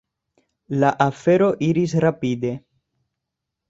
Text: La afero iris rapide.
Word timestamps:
La 0.85 0.89
afero 1.07 1.51
iris 1.69 1.97
rapide. 2.09 2.57